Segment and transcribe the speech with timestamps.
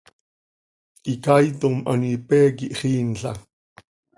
[1.13, 3.31] Icaaitom an ipé quih xiinla.